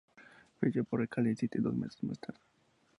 [0.59, 2.39] Fichó por el Cardiff City dos meses más tarde.